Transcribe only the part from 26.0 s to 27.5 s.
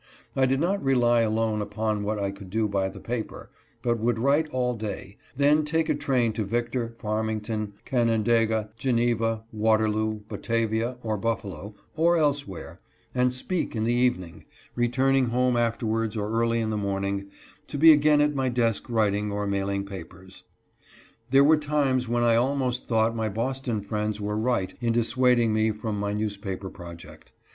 newspaper project.